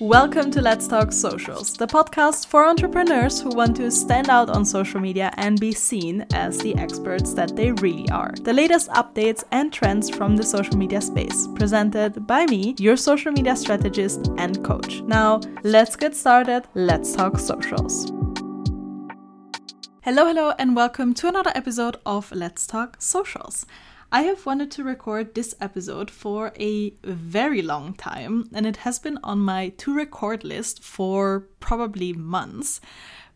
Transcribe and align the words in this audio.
Welcome 0.00 0.52
to 0.52 0.60
Let's 0.60 0.86
Talk 0.86 1.10
Socials, 1.10 1.72
the 1.74 1.88
podcast 1.88 2.46
for 2.46 2.64
entrepreneurs 2.64 3.40
who 3.40 3.48
want 3.48 3.74
to 3.78 3.90
stand 3.90 4.28
out 4.28 4.48
on 4.48 4.64
social 4.64 5.00
media 5.00 5.34
and 5.38 5.58
be 5.58 5.72
seen 5.72 6.24
as 6.34 6.56
the 6.58 6.76
experts 6.76 7.34
that 7.34 7.56
they 7.56 7.72
really 7.72 8.08
are. 8.10 8.32
The 8.42 8.52
latest 8.52 8.90
updates 8.90 9.42
and 9.50 9.72
trends 9.72 10.08
from 10.08 10.36
the 10.36 10.44
social 10.44 10.76
media 10.76 11.00
space, 11.00 11.48
presented 11.56 12.28
by 12.28 12.46
me, 12.46 12.76
your 12.78 12.96
social 12.96 13.32
media 13.32 13.56
strategist 13.56 14.30
and 14.38 14.64
coach. 14.64 15.00
Now, 15.00 15.40
let's 15.64 15.96
get 15.96 16.14
started. 16.14 16.68
Let's 16.74 17.12
Talk 17.16 17.36
Socials. 17.40 18.12
Hello, 20.02 20.26
hello, 20.26 20.52
and 20.60 20.76
welcome 20.76 21.12
to 21.14 21.26
another 21.26 21.50
episode 21.56 21.96
of 22.06 22.30
Let's 22.30 22.68
Talk 22.68 23.02
Socials. 23.02 23.66
I 24.10 24.22
have 24.22 24.46
wanted 24.46 24.70
to 24.70 24.84
record 24.84 25.34
this 25.34 25.54
episode 25.60 26.10
for 26.10 26.54
a 26.58 26.94
very 27.04 27.60
long 27.60 27.92
time, 27.92 28.48
and 28.54 28.64
it 28.64 28.78
has 28.78 28.98
been 28.98 29.18
on 29.22 29.40
my 29.40 29.68
to 29.76 29.94
record 29.94 30.44
list 30.44 30.82
for 30.82 31.46
probably 31.60 32.14
months. 32.14 32.80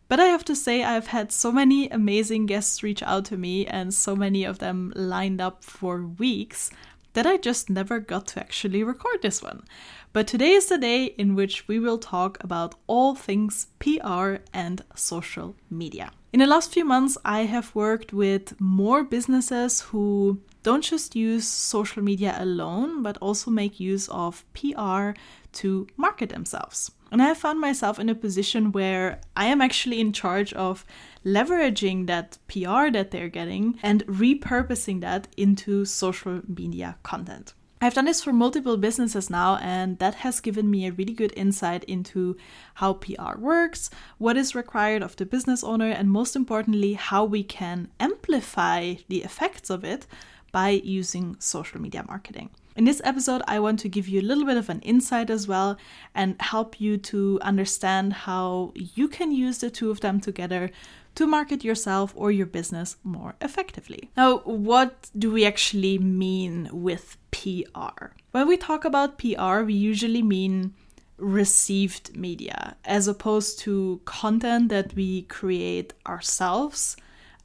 But 0.07 0.19
I 0.19 0.25
have 0.25 0.43
to 0.45 0.55
say, 0.55 0.83
I've 0.83 1.07
had 1.07 1.31
so 1.31 1.51
many 1.51 1.89
amazing 1.89 2.47
guests 2.47 2.81
reach 2.81 3.03
out 3.03 3.25
to 3.25 3.37
me, 3.37 3.67
and 3.67 3.93
so 3.93 4.15
many 4.15 4.45
of 4.45 4.57
them 4.57 4.91
lined 4.95 5.39
up 5.39 5.63
for 5.63 6.07
weeks 6.07 6.71
that 7.13 7.27
I 7.27 7.37
just 7.37 7.69
never 7.69 7.99
got 7.99 8.25
to 8.29 8.39
actually 8.39 8.83
record 8.83 9.21
this 9.21 9.43
one. 9.43 9.65
But 10.11 10.25
today 10.25 10.53
is 10.53 10.65
the 10.65 10.79
day 10.79 11.05
in 11.05 11.35
which 11.35 11.67
we 11.67 11.77
will 11.77 11.99
talk 11.99 12.43
about 12.43 12.73
all 12.87 13.13
things 13.13 13.67
PR 13.77 14.37
and 14.51 14.83
social 14.95 15.55
media. 15.69 16.09
In 16.31 16.39
the 16.39 16.47
last 16.47 16.73
few 16.73 16.83
months, 16.83 17.15
I 17.23 17.41
have 17.41 17.75
worked 17.75 18.11
with 18.11 18.59
more 18.59 19.03
businesses 19.03 19.81
who 19.81 20.41
don't 20.63 20.83
just 20.83 21.15
use 21.15 21.47
social 21.47 22.01
media 22.01 22.35
alone, 22.39 23.03
but 23.03 23.17
also 23.17 23.51
make 23.51 23.79
use 23.79 24.07
of 24.09 24.45
PR 24.53 25.11
to 25.53 25.87
market 25.97 26.29
themselves. 26.29 26.91
And 27.11 27.21
I 27.21 27.35
found 27.35 27.59
myself 27.59 27.99
in 27.99 28.09
a 28.09 28.15
position 28.15 28.71
where 28.71 29.21
I 29.37 29.45
am 29.45 29.61
actually 29.61 29.99
in 29.99 30.13
charge 30.13 30.51
of 30.53 30.83
leveraging 31.23 32.07
that 32.07 32.39
PR 32.47 32.89
that 32.91 33.11
they're 33.11 33.29
getting 33.29 33.77
and 33.83 34.03
repurposing 34.07 35.01
that 35.01 35.27
into 35.37 35.85
social 35.85 36.41
media 36.47 36.97
content. 37.03 37.53
I've 37.83 37.93
done 37.93 38.05
this 38.05 38.23
for 38.23 38.31
multiple 38.31 38.77
businesses 38.77 39.29
now, 39.29 39.57
and 39.57 39.99
that 39.99 40.15
has 40.15 40.39
given 40.39 40.71
me 40.71 40.87
a 40.87 40.93
really 40.93 41.11
good 41.11 41.33
insight 41.35 41.83
into 41.83 42.37
how 42.75 42.93
PR 42.93 43.37
works, 43.37 43.89
what 44.17 44.37
is 44.37 44.55
required 44.55 45.03
of 45.03 45.17
the 45.17 45.25
business 45.25 45.65
owner, 45.65 45.89
and 45.89 46.09
most 46.09 46.33
importantly, 46.33 46.93
how 46.93 47.25
we 47.25 47.43
can 47.43 47.89
amplify 47.99 48.95
the 49.09 49.23
effects 49.23 49.69
of 49.69 49.83
it 49.83 50.07
by 50.53 50.69
using 50.69 51.35
social 51.39 51.81
media 51.81 52.05
marketing. 52.07 52.51
In 52.75 52.85
this 52.85 53.01
episode, 53.03 53.41
I 53.47 53.59
want 53.59 53.79
to 53.81 53.89
give 53.89 54.07
you 54.07 54.21
a 54.21 54.27
little 54.29 54.45
bit 54.45 54.55
of 54.55 54.69
an 54.69 54.79
insight 54.81 55.29
as 55.29 55.47
well 55.47 55.77
and 56.15 56.39
help 56.39 56.79
you 56.79 56.97
to 56.97 57.39
understand 57.41 58.13
how 58.13 58.71
you 58.75 59.07
can 59.07 59.31
use 59.31 59.57
the 59.57 59.69
two 59.69 59.91
of 59.91 59.99
them 59.99 60.21
together 60.21 60.71
to 61.15 61.27
market 61.27 61.63
yourself 61.63 62.13
or 62.15 62.31
your 62.31 62.45
business 62.45 62.97
more 63.03 63.35
effectively. 63.41 64.09
Now, 64.15 64.37
what 64.39 65.11
do 65.17 65.31
we 65.31 65.45
actually 65.45 65.97
mean 65.97 66.69
with 66.71 67.17
PR? 67.31 68.13
When 68.31 68.47
we 68.47 68.57
talk 68.57 68.85
about 68.85 69.19
PR, 69.19 69.61
we 69.61 69.73
usually 69.73 70.23
mean 70.23 70.73
received 71.17 72.15
media 72.15 72.75
as 72.85 73.07
opposed 73.07 73.59
to 73.59 74.01
content 74.05 74.69
that 74.69 74.95
we 74.95 75.23
create 75.23 75.93
ourselves 76.07 76.95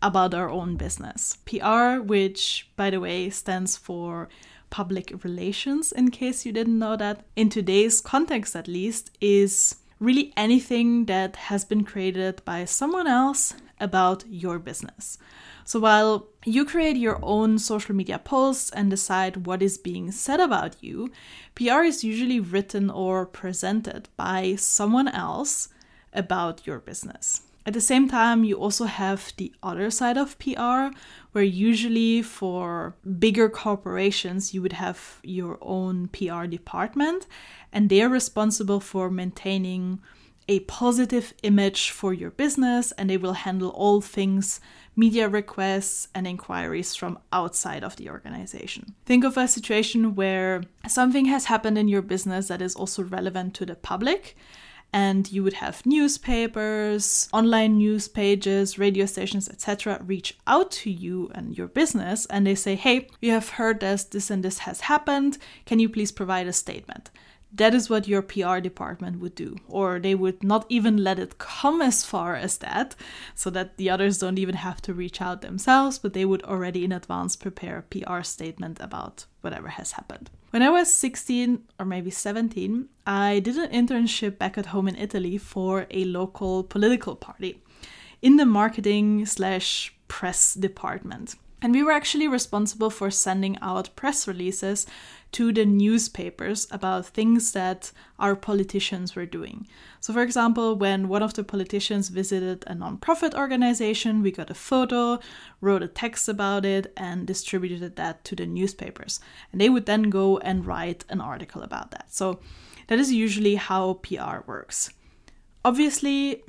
about 0.02 0.34
our 0.34 0.50
own 0.50 0.76
business. 0.76 1.38
PR, 1.44 2.00
which 2.00 2.68
by 2.76 2.90
the 2.90 3.00
way 3.00 3.30
stands 3.30 3.76
for 3.76 4.28
public 4.70 5.24
relations, 5.24 5.92
in 5.92 6.10
case 6.10 6.44
you 6.44 6.52
didn't 6.52 6.78
know 6.78 6.96
that, 6.96 7.24
in 7.36 7.48
today's 7.48 8.00
context 8.00 8.54
at 8.54 8.68
least, 8.68 9.10
is 9.20 9.76
really 9.98 10.32
anything 10.36 11.06
that 11.06 11.36
has 11.36 11.64
been 11.64 11.84
created 11.84 12.42
by 12.44 12.64
someone 12.64 13.06
else 13.06 13.54
about 13.80 14.24
your 14.28 14.58
business. 14.58 15.18
So 15.64 15.80
while 15.80 16.28
you 16.44 16.64
create 16.64 16.96
your 16.96 17.18
own 17.22 17.58
social 17.58 17.94
media 17.94 18.18
posts 18.18 18.70
and 18.70 18.90
decide 18.90 19.46
what 19.46 19.62
is 19.62 19.76
being 19.76 20.10
said 20.12 20.40
about 20.40 20.82
you, 20.82 21.10
PR 21.54 21.82
is 21.82 22.02
usually 22.02 22.40
written 22.40 22.88
or 22.88 23.26
presented 23.26 24.08
by 24.16 24.54
someone 24.56 25.08
else 25.08 25.68
about 26.12 26.66
your 26.66 26.78
business. 26.78 27.42
At 27.68 27.74
the 27.74 27.82
same 27.82 28.08
time, 28.08 28.44
you 28.44 28.56
also 28.56 28.86
have 28.86 29.34
the 29.36 29.52
other 29.62 29.90
side 29.90 30.16
of 30.16 30.38
PR, 30.38 30.88
where 31.32 31.44
usually 31.44 32.22
for 32.22 32.96
bigger 33.18 33.50
corporations, 33.50 34.54
you 34.54 34.62
would 34.62 34.72
have 34.72 35.20
your 35.22 35.58
own 35.60 36.08
PR 36.08 36.46
department, 36.46 37.26
and 37.70 37.90
they're 37.90 38.08
responsible 38.08 38.80
for 38.80 39.10
maintaining 39.10 40.00
a 40.48 40.60
positive 40.60 41.34
image 41.42 41.90
for 41.90 42.14
your 42.14 42.30
business, 42.30 42.92
and 42.92 43.10
they 43.10 43.18
will 43.18 43.34
handle 43.34 43.68
all 43.68 44.00
things 44.00 44.60
media 44.96 45.28
requests 45.28 46.08
and 46.14 46.26
inquiries 46.26 46.94
from 46.94 47.18
outside 47.34 47.84
of 47.84 47.96
the 47.96 48.08
organization. 48.08 48.94
Think 49.04 49.24
of 49.24 49.36
a 49.36 49.46
situation 49.46 50.14
where 50.14 50.62
something 50.86 51.26
has 51.26 51.44
happened 51.44 51.76
in 51.76 51.86
your 51.86 52.00
business 52.00 52.48
that 52.48 52.62
is 52.62 52.74
also 52.74 53.02
relevant 53.02 53.52
to 53.56 53.66
the 53.66 53.74
public 53.74 54.38
and 54.92 55.30
you 55.30 55.42
would 55.42 55.54
have 55.54 55.84
newspapers, 55.84 57.28
online 57.32 57.76
news 57.76 58.08
pages, 58.08 58.78
radio 58.78 59.06
stations, 59.06 59.48
etc. 59.48 60.02
reach 60.06 60.36
out 60.46 60.70
to 60.70 60.90
you 60.90 61.30
and 61.34 61.56
your 61.56 61.68
business 61.68 62.26
and 62.26 62.46
they 62.46 62.54
say, 62.54 62.74
"Hey, 62.74 63.08
we 63.20 63.28
have 63.28 63.50
heard 63.50 63.80
this 63.80 64.04
this 64.04 64.30
and 64.30 64.42
this 64.42 64.58
has 64.60 64.82
happened. 64.82 65.38
Can 65.66 65.78
you 65.78 65.88
please 65.88 66.12
provide 66.12 66.46
a 66.46 66.52
statement?" 66.52 67.10
That 67.52 67.74
is 67.74 67.88
what 67.88 68.06
your 68.06 68.22
PR 68.22 68.58
department 68.58 69.20
would 69.20 69.34
do. 69.34 69.56
Or 69.68 69.98
they 69.98 70.14
would 70.14 70.44
not 70.44 70.66
even 70.68 70.98
let 70.98 71.18
it 71.18 71.38
come 71.38 71.80
as 71.80 72.04
far 72.04 72.34
as 72.34 72.58
that, 72.58 72.94
so 73.34 73.50
that 73.50 73.78
the 73.78 73.88
others 73.88 74.18
don't 74.18 74.38
even 74.38 74.56
have 74.56 74.82
to 74.82 74.94
reach 74.94 75.20
out 75.20 75.40
themselves, 75.40 75.98
but 75.98 76.12
they 76.12 76.24
would 76.24 76.42
already 76.44 76.84
in 76.84 76.92
advance 76.92 77.36
prepare 77.36 77.78
a 77.78 77.82
PR 77.82 78.22
statement 78.22 78.78
about 78.80 79.24
whatever 79.40 79.68
has 79.68 79.92
happened. 79.92 80.30
When 80.50 80.62
I 80.62 80.70
was 80.70 80.92
16 80.92 81.62
or 81.78 81.84
maybe 81.84 82.10
17, 82.10 82.88
I 83.06 83.40
did 83.40 83.56
an 83.56 83.70
internship 83.70 84.38
back 84.38 84.56
at 84.56 84.66
home 84.66 84.88
in 84.88 84.96
Italy 84.96 85.36
for 85.38 85.86
a 85.90 86.04
local 86.04 86.64
political 86.64 87.16
party 87.16 87.62
in 88.22 88.36
the 88.36 88.46
marketing 88.46 89.26
slash 89.26 89.94
press 90.08 90.54
department. 90.54 91.34
And 91.60 91.72
we 91.72 91.82
were 91.82 91.92
actually 91.92 92.28
responsible 92.28 92.90
for 92.90 93.10
sending 93.10 93.58
out 93.60 93.94
press 93.96 94.28
releases 94.28 94.86
to 95.32 95.52
the 95.52 95.66
newspapers 95.66 96.66
about 96.70 97.06
things 97.06 97.52
that 97.52 97.92
our 98.18 98.34
politicians 98.34 99.14
were 99.14 99.26
doing. 99.26 99.66
So, 100.00 100.12
for 100.12 100.22
example, 100.22 100.76
when 100.76 101.08
one 101.08 101.22
of 101.22 101.34
the 101.34 101.44
politicians 101.44 102.08
visited 102.08 102.64
a 102.66 102.74
nonprofit 102.74 103.34
organization, 103.34 104.22
we 104.22 104.30
got 104.30 104.50
a 104.50 104.54
photo, 104.54 105.18
wrote 105.60 105.82
a 105.82 105.88
text 105.88 106.28
about 106.28 106.64
it, 106.64 106.92
and 106.96 107.26
distributed 107.26 107.96
that 107.96 108.24
to 108.24 108.36
the 108.36 108.46
newspapers. 108.46 109.20
And 109.52 109.60
they 109.60 109.68
would 109.68 109.86
then 109.86 110.04
go 110.04 110.38
and 110.38 110.64
write 110.64 111.04
an 111.08 111.20
article 111.20 111.62
about 111.62 111.90
that. 111.90 112.14
So, 112.14 112.40
that 112.86 112.98
is 112.98 113.12
usually 113.12 113.56
how 113.56 113.94
PR 113.94 114.38
works. 114.46 114.90
Obviously, 115.64 116.42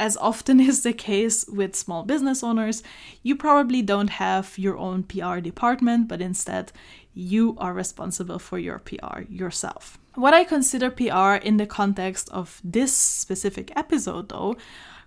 as 0.00 0.16
often 0.16 0.58
is 0.70 0.82
the 0.82 0.92
case 0.92 1.46
with 1.46 1.76
small 1.76 2.02
business 2.02 2.42
owners, 2.42 2.82
you 3.22 3.36
probably 3.36 3.82
don't 3.82 4.10
have 4.10 4.58
your 4.58 4.76
own 4.76 5.04
PR 5.04 5.38
department, 5.38 6.08
but 6.08 6.20
instead 6.20 6.72
you 7.14 7.56
are 7.58 7.74
responsible 7.74 8.38
for 8.38 8.58
your 8.58 8.78
PR 8.78 9.22
yourself. 9.28 9.98
What 10.14 10.34
I 10.34 10.44
consider 10.44 10.90
PR 10.90 11.34
in 11.34 11.58
the 11.58 11.66
context 11.66 12.28
of 12.30 12.60
this 12.64 12.96
specific 12.96 13.70
episode, 13.76 14.30
though, 14.30 14.56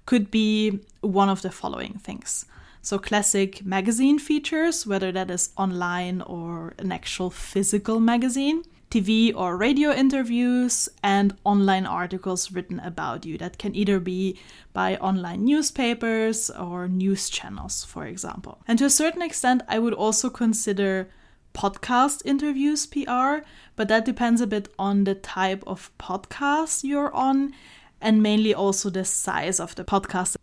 could 0.05 0.29
be 0.31 0.79
one 1.01 1.29
of 1.29 1.41
the 1.41 1.51
following 1.51 1.93
things. 1.93 2.45
So, 2.81 2.99
classic 2.99 3.65
magazine 3.65 4.19
features, 4.19 4.85
whether 4.85 5.11
that 5.13 5.31
is 5.31 5.51
online 5.57 6.21
or 6.21 6.73
an 6.77 6.91
actual 6.91 7.29
physical 7.29 7.99
magazine, 8.01 8.63
TV 8.93 9.33
or 9.35 9.57
radio 9.57 9.91
interviews, 9.91 10.87
and 11.01 11.35
online 11.43 11.87
articles 11.87 12.51
written 12.51 12.79
about 12.81 13.25
you. 13.25 13.39
That 13.39 13.57
can 13.57 13.75
either 13.75 13.99
be 13.99 14.37
by 14.71 14.97
online 14.97 15.45
newspapers 15.45 16.51
or 16.51 16.87
news 16.87 17.27
channels, 17.27 17.83
for 17.83 18.05
example. 18.05 18.61
And 18.67 18.77
to 18.77 18.85
a 18.85 18.91
certain 18.91 19.23
extent, 19.23 19.63
I 19.67 19.79
would 19.79 19.95
also 19.95 20.29
consider 20.29 21.09
podcast 21.55 22.21
interviews 22.23 22.85
PR, 22.85 23.41
but 23.75 23.87
that 23.87 24.05
depends 24.05 24.41
a 24.41 24.47
bit 24.47 24.69
on 24.77 25.05
the 25.05 25.15
type 25.15 25.63
of 25.65 25.91
podcast 25.97 26.83
you're 26.83 27.13
on 27.15 27.53
and 27.99 28.21
mainly 28.21 28.53
also 28.53 28.91
the 28.91 29.05
size 29.05 29.59
of 29.59 29.73
the 29.73 29.83
podcast. 29.83 30.35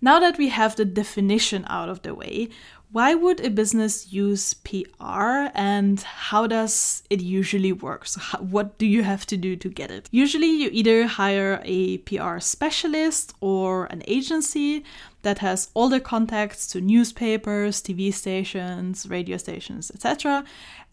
Now 0.00 0.20
that 0.20 0.38
we 0.38 0.50
have 0.50 0.76
the 0.76 0.84
definition 0.84 1.64
out 1.68 1.88
of 1.88 2.02
the 2.02 2.14
way, 2.14 2.50
Why 2.92 3.14
would 3.14 3.40
a 3.40 3.50
business 3.50 4.12
use 4.12 4.54
PR 4.54 5.48
and 5.54 6.00
how 6.00 6.46
does 6.46 7.02
it 7.10 7.20
usually 7.20 7.72
work? 7.72 8.06
So, 8.06 8.20
how, 8.20 8.38
what 8.38 8.78
do 8.78 8.86
you 8.86 9.02
have 9.02 9.26
to 9.26 9.36
do 9.36 9.56
to 9.56 9.68
get 9.68 9.90
it? 9.90 10.08
Usually, 10.12 10.46
you 10.46 10.70
either 10.72 11.06
hire 11.06 11.60
a 11.64 11.98
PR 11.98 12.38
specialist 12.38 13.34
or 13.40 13.86
an 13.86 14.02
agency 14.06 14.84
that 15.22 15.38
has 15.38 15.68
all 15.74 15.88
the 15.88 15.98
contacts 15.98 16.68
to 16.68 16.80
newspapers, 16.80 17.82
TV 17.82 18.14
stations, 18.14 19.08
radio 19.08 19.36
stations, 19.36 19.90
etc. 19.90 20.44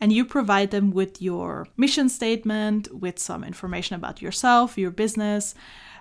And 0.02 0.12
you 0.12 0.26
provide 0.26 0.72
them 0.72 0.90
with 0.92 1.22
your 1.22 1.68
mission 1.78 2.10
statement, 2.10 2.92
with 2.92 3.20
some 3.20 3.44
information 3.44 3.96
about 3.96 4.22
yourself, 4.22 4.78
your 4.78 4.92
business. 4.92 5.54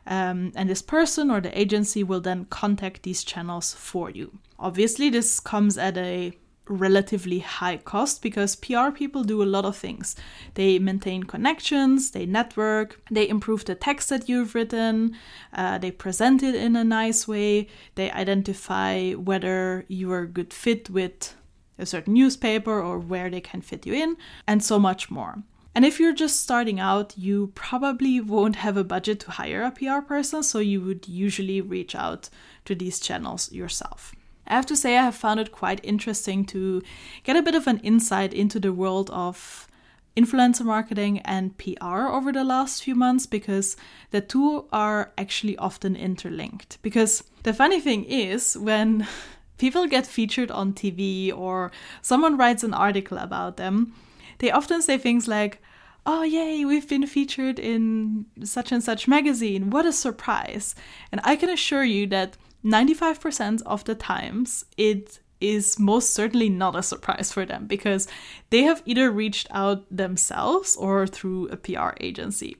Um, 0.06 0.52
and 0.54 0.68
this 0.68 0.82
person 0.82 1.30
or 1.30 1.40
the 1.40 1.56
agency 1.58 2.02
will 2.02 2.20
then 2.20 2.46
contact 2.46 3.02
these 3.02 3.22
channels 3.24 3.74
for 3.74 4.10
you. 4.10 4.38
Obviously, 4.58 5.10
this 5.10 5.40
comes 5.40 5.78
at 5.78 5.96
a 5.96 6.32
relatively 6.68 7.40
high 7.40 7.76
cost 7.76 8.22
because 8.22 8.56
PR 8.56 8.90
people 8.90 9.24
do 9.24 9.42
a 9.42 9.44
lot 9.44 9.64
of 9.64 9.76
things. 9.76 10.14
They 10.54 10.78
maintain 10.78 11.24
connections, 11.24 12.12
they 12.12 12.26
network, 12.26 13.00
they 13.10 13.28
improve 13.28 13.64
the 13.64 13.74
text 13.74 14.08
that 14.10 14.28
you've 14.28 14.54
written, 14.54 15.16
uh, 15.52 15.78
they 15.78 15.90
present 15.90 16.42
it 16.42 16.54
in 16.54 16.76
a 16.76 16.84
nice 16.84 17.26
way, 17.26 17.68
they 17.94 18.10
identify 18.10 19.12
whether 19.12 19.84
you 19.88 20.12
are 20.12 20.22
a 20.22 20.28
good 20.28 20.52
fit 20.52 20.88
with 20.88 21.34
a 21.78 21.86
certain 21.86 22.14
newspaper 22.14 22.80
or 22.80 22.98
where 22.98 23.28
they 23.28 23.40
can 23.40 23.60
fit 23.60 23.86
you 23.86 23.94
in, 23.94 24.16
and 24.46 24.62
so 24.62 24.78
much 24.78 25.10
more. 25.10 25.42
And 25.74 25.84
if 25.84 25.98
you're 25.98 26.14
just 26.14 26.40
starting 26.40 26.78
out, 26.78 27.16
you 27.16 27.52
probably 27.54 28.20
won't 28.20 28.56
have 28.56 28.76
a 28.76 28.84
budget 28.84 29.20
to 29.20 29.30
hire 29.30 29.62
a 29.62 29.70
PR 29.70 30.00
person, 30.06 30.42
so 30.42 30.58
you 30.58 30.80
would 30.82 31.08
usually 31.08 31.60
reach 31.60 31.94
out 31.94 32.28
to 32.66 32.74
these 32.74 33.00
channels 33.00 33.50
yourself. 33.52 34.14
I 34.46 34.54
have 34.54 34.66
to 34.66 34.76
say, 34.76 34.98
I 34.98 35.04
have 35.04 35.14
found 35.14 35.40
it 35.40 35.52
quite 35.52 35.80
interesting 35.82 36.44
to 36.46 36.82
get 37.24 37.36
a 37.36 37.42
bit 37.42 37.54
of 37.54 37.66
an 37.66 37.78
insight 37.78 38.34
into 38.34 38.60
the 38.60 38.72
world 38.72 39.08
of 39.10 39.66
influencer 40.14 40.64
marketing 40.64 41.20
and 41.20 41.56
PR 41.56 42.06
over 42.08 42.32
the 42.32 42.44
last 42.44 42.82
few 42.84 42.94
months 42.94 43.24
because 43.24 43.76
the 44.10 44.20
two 44.20 44.66
are 44.70 45.12
actually 45.16 45.56
often 45.56 45.96
interlinked. 45.96 46.78
Because 46.82 47.24
the 47.44 47.54
funny 47.54 47.80
thing 47.80 48.04
is, 48.04 48.58
when 48.58 49.06
people 49.58 49.86
get 49.86 50.06
featured 50.06 50.50
on 50.50 50.74
TV 50.74 51.34
or 51.34 51.72
someone 52.02 52.36
writes 52.36 52.62
an 52.62 52.74
article 52.74 53.16
about 53.16 53.56
them, 53.56 53.94
they 54.42 54.50
often 54.50 54.82
say 54.82 54.98
things 54.98 55.26
like, 55.26 55.62
Oh, 56.04 56.24
yay, 56.24 56.64
we've 56.64 56.88
been 56.88 57.06
featured 57.06 57.60
in 57.60 58.26
such 58.42 58.72
and 58.72 58.82
such 58.82 59.06
magazine. 59.06 59.70
What 59.70 59.86
a 59.86 59.92
surprise. 59.92 60.74
And 61.12 61.20
I 61.22 61.36
can 61.36 61.48
assure 61.48 61.84
you 61.84 62.08
that 62.08 62.36
95% 62.64 63.62
of 63.64 63.84
the 63.84 63.94
times 63.94 64.64
it 64.76 65.20
is 65.40 65.78
most 65.78 66.10
certainly 66.10 66.48
not 66.48 66.74
a 66.74 66.82
surprise 66.82 67.32
for 67.32 67.46
them 67.46 67.68
because 67.68 68.08
they 68.50 68.62
have 68.62 68.82
either 68.84 69.12
reached 69.12 69.46
out 69.52 69.84
themselves 69.96 70.74
or 70.74 71.06
through 71.06 71.48
a 71.48 71.56
PR 71.56 71.90
agency. 72.00 72.56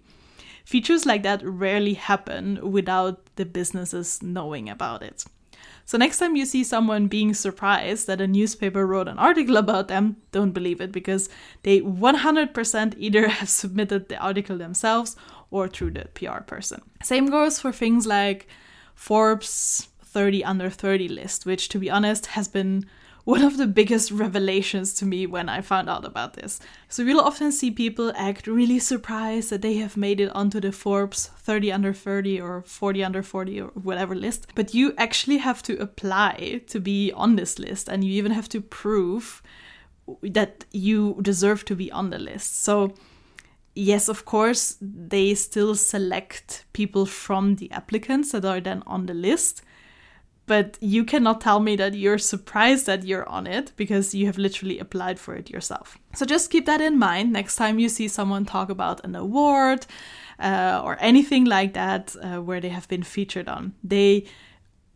Features 0.65 1.05
like 1.05 1.25
that 1.25 1.45
rarely 1.45 1.95
happen 1.95 2.71
without 2.71 3.27
the 3.35 3.45
businesses 3.45 4.23
knowing 4.23 4.69
about 4.69 5.03
it. 5.03 5.25
So 5.85 5.99
next 5.99 6.19
time 6.19 6.37
you 6.37 6.47
see 6.47 6.65
someone 6.65 7.07
being 7.09 7.35
surprised 7.35 8.07
that 8.07 8.21
a 8.21 8.27
newspaper 8.27 8.87
wrote 8.87 9.09
an 9.09 9.19
article 9.19 9.57
about 9.57 9.89
them, 9.89 10.17
don't 10.31 10.53
believe 10.53 10.81
it 10.81 10.93
because 10.93 11.29
they 11.63 11.81
100% 11.81 12.95
either 12.97 13.29
have 13.39 13.49
submitted 13.49 14.09
the 14.09 14.17
article 14.17 14.57
themselves 14.57 15.17
or 15.51 15.69
through 15.69 15.93
the 15.93 16.07
PR 16.15 16.41
person. 16.41 16.83
Same 17.03 17.27
goes 17.27 17.61
for 17.61 17.73
things 17.73 18.07
like 18.07 18.49
Forbes 18.95 19.89
30 20.03 20.45
under 20.45 20.71
30 20.71 21.09
list, 21.09 21.47
which 21.47 21.69
to 21.71 21.79
be 21.79 21.91
honest 21.91 22.27
has 22.27 22.49
been 22.49 22.87
one 23.25 23.43
of 23.43 23.57
the 23.57 23.67
biggest 23.67 24.11
revelations 24.11 24.95
to 24.95 25.05
me 25.05 25.27
when 25.27 25.49
I 25.49 25.61
found 25.61 25.89
out 25.89 26.05
about 26.05 26.35
this. 26.35 26.59
So 26.89 27.03
you'll 27.03 27.21
often 27.21 27.53
see 27.53 27.71
people 27.71 28.13
act 28.17 28.47
really 28.47 28.79
surprised 28.79 29.51
that 29.51 29.63
they 29.63 29.75
have 29.75 29.97
made 29.97 30.21
it 30.21 30.35
onto 30.35 30.61
the 30.61 30.73
Forbes 30.73 31.29
30 31.39 31.73
under 31.73 31.93
30 31.93 32.41
or 32.41 32.63
40 32.63 33.05
under 33.05 33.23
40 33.23 33.61
or 33.61 33.69
whatever 33.69 34.15
list, 34.15 34.49
but 34.55 34.75
you 34.75 34.95
actually 34.99 35.39
have 35.39 35.63
to 35.65 35.81
apply 35.81 36.63
to 36.67 36.81
be 36.81 37.13
on 37.13 37.37
this 37.37 37.59
list 37.59 37.89
and 37.89 38.03
you 38.03 38.13
even 38.13 38.33
have 38.33 38.49
to 38.49 38.61
prove 38.61 39.43
that 40.23 40.65
you 40.73 41.19
deserve 41.23 41.65
to 41.65 41.77
be 41.77 41.93
on 41.93 42.11
the 42.11 42.19
list. 42.19 42.63
So 42.63 42.95
yes, 43.75 44.09
of 44.09 44.25
course, 44.25 44.77
they 44.81 45.35
still 45.35 45.77
select 45.77 46.65
people 46.73 47.07
from 47.07 47.57
the 47.57 47.71
applicants 47.71 48.33
that 48.33 48.45
are 48.45 48.61
then 48.61 48.83
on 48.87 49.07
the 49.07 49.15
list 49.15 49.63
but 50.47 50.77
you 50.81 51.05
cannot 51.05 51.41
tell 51.41 51.61
me 51.61 51.77
that 51.77 51.95
you're 51.95 52.19
surprised 52.19 52.87
that 52.87 53.05
you're 53.05 53.29
on 53.29 53.47
it 53.47 53.73
because 53.77 54.15
you 54.15 54.27
have 54.27 54.39
literally 54.39 54.79
applied 54.79 55.19
for 55.19 55.35
it 55.35 55.51
yourself. 55.51 55.99
So 56.15 56.27
just 56.27 56.51
keep 56.51 56.67
that 56.67 56.81
in 56.81 56.99
mind 56.99 57.33
next 57.33 57.57
time 57.57 57.79
you 57.79 57.89
see 57.89 58.09
someone 58.09 58.45
talk 58.45 58.69
about 58.69 59.05
an 59.05 59.15
award 59.15 59.87
uh, 60.39 60.81
or 60.85 60.97
anything 61.01 61.45
like 61.45 61.75
that 61.75 62.17
uh, 62.21 62.41
where 62.41 62.61
they 62.61 62.71
have 62.71 62.89
been 62.89 63.03
featured 63.03 63.49
on. 63.49 63.75
They 63.85 64.27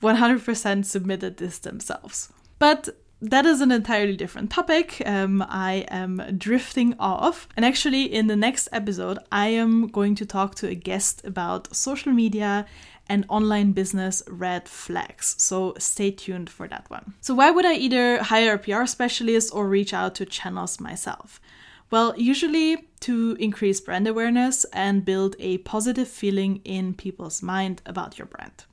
100% 0.03 0.85
submitted 0.85 1.37
this 1.37 1.59
themselves. 1.61 2.33
But 2.59 2.89
that 3.23 3.47
is 3.47 3.61
an 3.61 3.73
entirely 3.73 4.17
different 4.17 4.51
topic. 4.51 5.03
Um, 5.07 5.43
I 5.49 5.87
am 5.89 6.37
drifting 6.37 6.95
off. 6.99 7.49
And 7.57 7.65
actually, 7.65 8.03
in 8.13 8.27
the 8.27 8.37
next 8.37 8.69
episode, 8.73 9.19
I 9.33 9.49
am 9.49 9.87
going 9.89 10.15
to 10.17 10.27
talk 10.27 10.55
to 10.57 10.69
a 10.69 10.75
guest 10.75 11.25
about 11.25 11.75
social 11.75 12.13
media 12.13 12.67
and 13.09 13.25
online 13.29 13.73
business 13.73 14.23
red 14.29 14.69
flags. 14.69 15.35
So 15.39 15.75
stay 15.79 16.11
tuned 16.11 16.51
for 16.51 16.69
that 16.69 16.91
one. 16.91 17.15
So, 17.21 17.35
why 17.35 17.51
would 17.51 17.65
I 17.65 17.75
either 17.75 18.23
hire 18.23 18.55
a 18.55 18.59
PR 18.59 18.87
specialist 18.87 19.55
or 19.55 19.69
reach 19.69 19.95
out 19.95 20.15
to 20.17 20.27
channels 20.27 20.81
myself? 20.81 21.41
Well, 21.91 22.15
usually 22.17 22.89
to 23.01 23.37
increase 23.39 23.81
brand 23.81 24.09
awareness 24.09 24.65
and 24.73 25.05
build 25.05 25.37
a 25.39 25.59
positive 25.59 26.09
feeling 26.09 26.61
in 26.65 26.95
people's 26.95 27.43
mind 27.43 27.81
about 27.87 28.19
your 28.19 28.27
brand. 28.27 28.65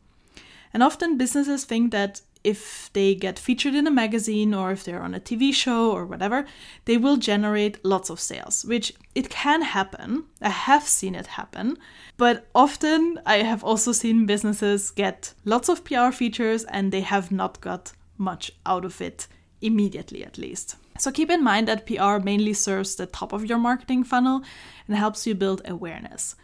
And 0.73 0.81
often 0.81 1.17
businesses 1.17 1.65
think 1.65 1.91
that 1.91 2.21
if 2.43 2.89
they 2.93 3.15
get 3.15 3.39
featured 3.39 3.73
in 3.73 3.87
a 3.87 3.91
magazine 3.91 4.53
or 4.53 4.71
if 4.71 4.83
they're 4.83 5.01
on 5.01 5.15
a 5.15 5.19
TV 5.19 5.53
show 5.53 5.91
or 5.91 6.05
whatever, 6.05 6.45
they 6.85 6.97
will 6.97 7.17
generate 7.17 7.83
lots 7.85 8.09
of 8.09 8.19
sales, 8.19 8.65
which 8.65 8.93
it 9.15 9.29
can 9.29 9.61
happen. 9.61 10.25
I 10.41 10.49
have 10.49 10.87
seen 10.87 11.15
it 11.15 11.27
happen. 11.27 11.77
But 12.17 12.47
often 12.53 13.19
I 13.25 13.37
have 13.37 13.63
also 13.63 13.91
seen 13.91 14.25
businesses 14.25 14.91
get 14.91 15.33
lots 15.45 15.69
of 15.69 15.83
PR 15.83 16.11
features 16.11 16.65
and 16.65 16.91
they 16.91 17.01
have 17.01 17.31
not 17.31 17.61
got 17.61 17.93
much 18.17 18.51
out 18.65 18.85
of 18.85 19.01
it 19.01 19.27
immediately, 19.61 20.23
at 20.25 20.37
least. 20.37 20.75
So 20.99 21.11
keep 21.11 21.29
in 21.29 21.43
mind 21.43 21.67
that 21.67 21.87
PR 21.87 22.17
mainly 22.23 22.53
serves 22.53 22.95
the 22.95 23.05
top 23.05 23.33
of 23.33 23.45
your 23.45 23.57
marketing 23.57 24.03
funnel 24.03 24.43
and 24.87 24.97
helps 24.97 25.25
you 25.25 25.33
build 25.33 25.61
awareness. 25.65 26.35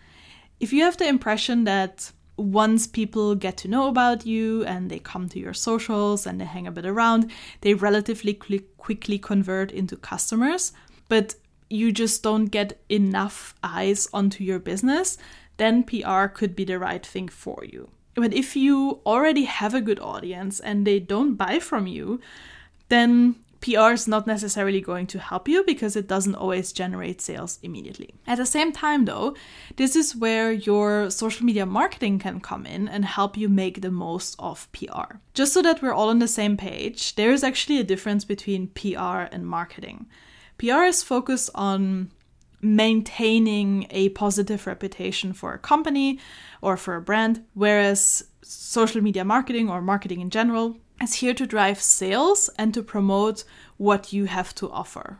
If 0.59 0.73
you 0.73 0.83
have 0.83 0.97
the 0.97 1.07
impression 1.07 1.65
that 1.65 2.11
once 2.39 2.87
people 2.87 3.35
get 3.35 3.57
to 3.57 3.67
know 3.67 3.87
about 3.87 4.25
you 4.25 4.63
and 4.65 4.89
they 4.89 4.99
come 4.99 5.27
to 5.29 5.39
your 5.39 5.53
socials 5.53 6.25
and 6.25 6.39
they 6.39 6.45
hang 6.45 6.67
a 6.67 6.71
bit 6.71 6.85
around, 6.85 7.29
they 7.61 7.73
relatively 7.73 8.23
quickly 8.77 9.19
convert 9.19 9.71
into 9.71 9.95
customers, 9.97 10.71
but 11.07 11.35
you 11.69 11.91
just 11.91 12.23
don't 12.23 12.45
get 12.45 12.79
enough 12.89 13.53
eyes 13.63 14.07
onto 14.13 14.43
your 14.43 14.59
business, 14.59 15.17
then 15.57 15.83
PR 15.83 16.25
could 16.25 16.55
be 16.55 16.63
the 16.63 16.79
right 16.79 17.05
thing 17.05 17.27
for 17.27 17.63
you. 17.65 17.89
But 18.15 18.33
if 18.33 18.55
you 18.55 19.01
already 19.05 19.43
have 19.43 19.73
a 19.73 19.81
good 19.81 19.99
audience 19.99 20.59
and 20.59 20.85
they 20.85 20.99
don't 20.99 21.35
buy 21.35 21.59
from 21.59 21.87
you, 21.87 22.19
then 22.89 23.35
PR 23.61 23.91
is 23.91 24.07
not 24.07 24.25
necessarily 24.25 24.79
going 24.79 25.05
to 25.07 25.19
help 25.19 25.47
you 25.47 25.63
because 25.65 25.95
it 25.95 26.07
doesn't 26.07 26.35
always 26.35 26.71
generate 26.71 27.21
sales 27.21 27.59
immediately. 27.61 28.15
At 28.25 28.37
the 28.37 28.45
same 28.45 28.71
time, 28.71 29.05
though, 29.05 29.35
this 29.75 29.95
is 29.95 30.15
where 30.15 30.51
your 30.51 31.09
social 31.09 31.45
media 31.45 31.65
marketing 31.65 32.19
can 32.19 32.39
come 32.39 32.65
in 32.65 32.87
and 32.87 33.03
help 33.03 33.35
you 33.35 33.49
make 33.49 33.81
the 33.81 33.91
most 33.91 34.35
of 34.39 34.71
PR. 34.71 35.17
Just 35.33 35.53
so 35.53 35.61
that 35.61 35.81
we're 35.81 35.93
all 35.93 36.09
on 36.09 36.19
the 36.19 36.27
same 36.27 36.55
page, 36.55 37.15
there 37.15 37.31
is 37.31 37.43
actually 37.43 37.79
a 37.79 37.83
difference 37.83 38.23
between 38.23 38.67
PR 38.67 39.27
and 39.31 39.45
marketing. 39.45 40.05
PR 40.57 40.83
is 40.83 41.03
focused 41.03 41.49
on 41.53 42.11
maintaining 42.61 43.87
a 43.89 44.09
positive 44.09 44.67
reputation 44.67 45.33
for 45.33 45.53
a 45.53 45.59
company 45.59 46.19
or 46.61 46.75
for 46.77 46.95
a 46.95 47.01
brand, 47.01 47.43
whereas 47.53 48.23
social 48.41 49.01
media 49.01 49.23
marketing 49.23 49.69
or 49.69 49.81
marketing 49.81 50.21
in 50.21 50.29
general 50.29 50.77
is 51.01 51.15
here 51.15 51.33
to 51.33 51.45
drive 51.45 51.81
sales 51.81 52.49
and 52.57 52.73
to 52.73 52.83
promote 52.83 53.43
what 53.77 54.13
you 54.13 54.25
have 54.25 54.53
to 54.55 54.69
offer. 54.69 55.19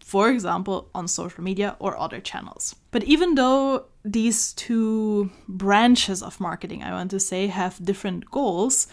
For 0.00 0.30
example, 0.30 0.88
on 0.94 1.08
social 1.08 1.42
media 1.42 1.76
or 1.80 1.98
other 1.98 2.20
channels. 2.20 2.76
But 2.92 3.02
even 3.04 3.34
though 3.34 3.86
these 4.04 4.52
two 4.52 5.30
branches 5.48 6.22
of 6.22 6.38
marketing, 6.38 6.84
I 6.84 6.92
want 6.92 7.10
to 7.10 7.18
say, 7.18 7.48
have 7.48 7.84
different 7.84 8.30
goals, 8.30 8.86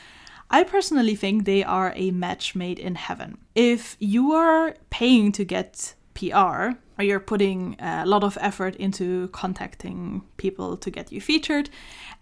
I 0.50 0.64
personally 0.64 1.16
think 1.16 1.46
they 1.46 1.64
are 1.64 1.94
a 1.96 2.12
match 2.12 2.56
made 2.56 2.80
in 2.80 2.96
heaven. 2.96 3.38
If 3.54 3.96
you 4.00 4.32
are 4.34 4.76
paying 4.90 5.32
to 5.34 5.44
get 5.44 5.94
PR, 6.16 6.72
or 6.98 7.04
you're 7.04 7.20
putting 7.20 7.76
a 7.80 8.06
lot 8.06 8.24
of 8.24 8.38
effort 8.40 8.76
into 8.76 9.28
contacting 9.30 10.24
people 10.38 10.78
to 10.78 10.92
get 10.92 11.12
you 11.12 11.22
featured, 11.22 11.70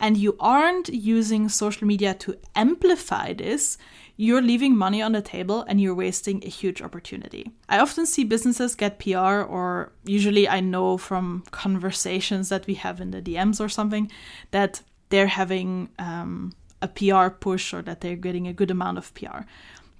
and 0.01 0.17
you 0.17 0.35
aren't 0.39 0.89
using 0.89 1.47
social 1.47 1.87
media 1.87 2.15
to 2.15 2.35
amplify 2.55 3.33
this, 3.33 3.77
you're 4.17 4.41
leaving 4.41 4.75
money 4.75 5.01
on 5.01 5.11
the 5.11 5.21
table 5.21 5.63
and 5.67 5.79
you're 5.79 5.95
wasting 5.95 6.43
a 6.43 6.49
huge 6.49 6.81
opportunity. 6.81 7.51
I 7.69 7.79
often 7.79 8.07
see 8.07 8.23
businesses 8.23 8.75
get 8.75 8.99
PR, 8.99 9.41
or 9.41 9.91
usually 10.03 10.49
I 10.49 10.59
know 10.59 10.97
from 10.97 11.43
conversations 11.51 12.49
that 12.49 12.65
we 12.65 12.73
have 12.73 12.99
in 12.99 13.11
the 13.11 13.21
DMs 13.21 13.61
or 13.61 13.69
something 13.69 14.11
that 14.49 14.81
they're 15.09 15.27
having 15.27 15.89
um, 15.99 16.53
a 16.81 16.87
PR 16.87 17.29
push 17.29 17.73
or 17.73 17.83
that 17.83 18.01
they're 18.01 18.15
getting 18.15 18.47
a 18.47 18.53
good 18.53 18.71
amount 18.71 18.97
of 18.97 19.13
PR, 19.13 19.41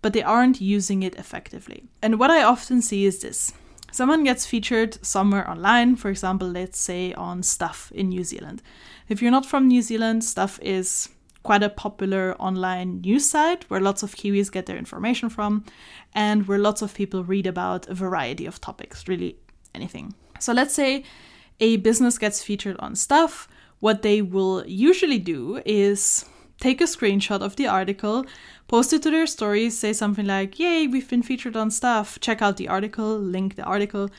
but 0.01 0.13
they 0.13 0.23
aren't 0.23 0.59
using 0.59 1.03
it 1.03 1.15
effectively. 1.15 1.83
And 2.01 2.19
what 2.19 2.31
I 2.31 2.41
often 2.41 2.81
see 2.81 3.05
is 3.05 3.19
this 3.19 3.53
someone 3.91 4.23
gets 4.23 4.45
featured 4.45 5.03
somewhere 5.05 5.47
online, 5.49 5.95
for 5.95 6.09
example, 6.09 6.47
let's 6.47 6.79
say 6.79 7.13
on 7.13 7.43
Stuff 7.43 7.91
in 7.93 8.09
New 8.09 8.23
Zealand. 8.23 8.63
If 9.11 9.21
you're 9.21 9.29
not 9.29 9.45
from 9.45 9.67
New 9.67 9.81
Zealand, 9.81 10.23
Stuff 10.23 10.57
is 10.61 11.09
quite 11.43 11.63
a 11.63 11.69
popular 11.69 12.33
online 12.39 13.01
news 13.01 13.29
site 13.29 13.69
where 13.69 13.81
lots 13.81 14.03
of 14.03 14.15
Kiwis 14.15 14.49
get 14.49 14.67
their 14.67 14.77
information 14.77 15.27
from 15.27 15.65
and 16.15 16.47
where 16.47 16.57
lots 16.57 16.81
of 16.81 16.93
people 16.93 17.25
read 17.25 17.45
about 17.45 17.89
a 17.89 17.93
variety 17.93 18.45
of 18.45 18.61
topics, 18.61 19.09
really 19.09 19.35
anything. 19.75 20.13
So 20.39 20.53
let's 20.53 20.73
say 20.73 21.03
a 21.59 21.75
business 21.75 22.17
gets 22.17 22.41
featured 22.41 22.77
on 22.79 22.95
Stuff. 22.95 23.49
What 23.81 24.01
they 24.01 24.21
will 24.21 24.65
usually 24.65 25.19
do 25.19 25.61
is 25.65 26.23
take 26.61 26.79
a 26.79 26.85
screenshot 26.85 27.41
of 27.41 27.57
the 27.57 27.67
article, 27.67 28.25
post 28.69 28.93
it 28.93 29.03
to 29.03 29.11
their 29.11 29.27
stories, 29.27 29.77
say 29.77 29.91
something 29.91 30.25
like, 30.25 30.57
Yay, 30.57 30.87
we've 30.87 31.09
been 31.09 31.21
featured 31.21 31.57
on 31.57 31.69
stuff, 31.69 32.17
check 32.21 32.41
out 32.41 32.55
the 32.55 32.69
article, 32.69 33.19
link 33.19 33.57
the 33.57 33.63
article, 33.63 34.09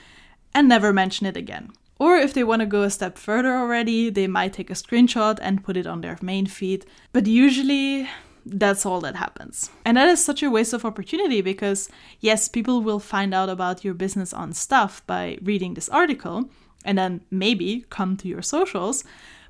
and 0.52 0.68
never 0.68 0.92
mention 0.92 1.26
it 1.26 1.38
again. 1.38 1.72
Or 2.02 2.16
if 2.16 2.34
they 2.34 2.42
want 2.42 2.58
to 2.58 2.66
go 2.66 2.82
a 2.82 2.90
step 2.90 3.16
further 3.16 3.54
already, 3.56 4.10
they 4.10 4.26
might 4.26 4.52
take 4.52 4.70
a 4.70 4.74
screenshot 4.74 5.38
and 5.40 5.62
put 5.62 5.76
it 5.76 5.86
on 5.86 6.00
their 6.00 6.18
main 6.20 6.46
feed. 6.46 6.84
But 7.12 7.28
usually, 7.28 8.08
that's 8.44 8.84
all 8.84 9.00
that 9.02 9.14
happens. 9.14 9.70
And 9.84 9.96
that 9.96 10.08
is 10.08 10.24
such 10.24 10.42
a 10.42 10.50
waste 10.50 10.72
of 10.72 10.84
opportunity 10.84 11.42
because, 11.42 11.88
yes, 12.18 12.48
people 12.48 12.82
will 12.82 12.98
find 12.98 13.32
out 13.32 13.48
about 13.48 13.84
your 13.84 13.94
business 13.94 14.32
on 14.32 14.52
stuff 14.52 15.06
by 15.06 15.38
reading 15.42 15.74
this 15.74 15.88
article 15.90 16.50
and 16.84 16.98
then 16.98 17.20
maybe 17.30 17.84
come 17.88 18.16
to 18.16 18.26
your 18.26 18.42
socials. 18.42 19.04